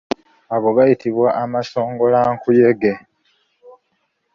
Ago 0.55 0.69
gayitibwa 0.77 1.29
amasongolankuyege. 1.43 2.93